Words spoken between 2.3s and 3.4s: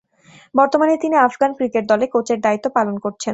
দায়িত্ব পালন করছেন।